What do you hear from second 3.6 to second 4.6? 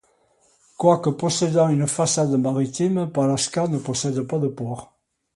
ne possède pas de